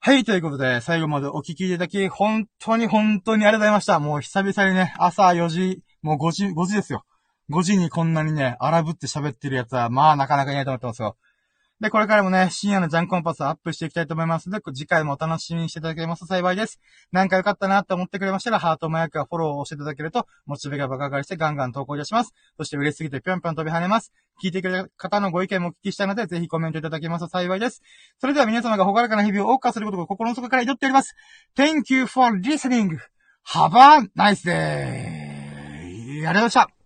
[0.00, 4.00] はい、ということで、最後までお聞きいただき、本当に本当にありがとうございました。
[4.00, 7.04] もう久々にね、朝4時、もう5時、5時ですよ。
[7.50, 11.18] 5時にこんなにね、荒ぶって喋ってるやつは、まあなかなかいないと思ってますよ。
[11.80, 16.78] で、これからもね、深夜のジャンコンパスをアップしていきたいと思いますので、次回もお楽しみにしていただけますと幸いです。
[17.10, 22.34] なんか良かったなと思ってくれましたら、ハートマークやフォローを押していただけると、モチベが爆上がりしてガンガン投稿いたします。
[22.58, 24.12] そして嬉しすぎてぴょんぴょん飛び跳ねます。
[24.44, 27.82] 聞いてくれる方のご意見もお聞きしたいので、ぜひコメントいただけますと幸いです。
[28.18, 31.14] それでは皆様がほがらかな日々を謳歌することを心の底から祈っております。
[31.56, 32.98] Thank you for listening.
[33.54, 35.30] Have a nice day.
[35.80, 36.79] ありがとうございました。